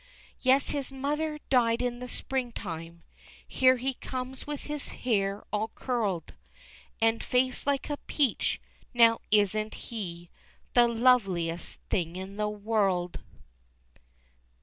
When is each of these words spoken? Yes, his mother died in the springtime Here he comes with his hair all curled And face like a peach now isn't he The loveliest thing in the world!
Yes, 0.39 0.69
his 0.69 0.91
mother 0.91 1.37
died 1.51 1.79
in 1.79 1.99
the 1.99 2.07
springtime 2.07 3.03
Here 3.47 3.75
he 3.77 3.93
comes 3.93 4.47
with 4.47 4.61
his 4.61 4.87
hair 4.87 5.43
all 5.53 5.67
curled 5.75 6.33
And 6.99 7.23
face 7.23 7.67
like 7.67 7.87
a 7.87 7.97
peach 8.07 8.59
now 8.95 9.21
isn't 9.29 9.75
he 9.75 10.31
The 10.73 10.87
loveliest 10.87 11.79
thing 11.91 12.15
in 12.15 12.37
the 12.37 12.49
world! 12.49 13.19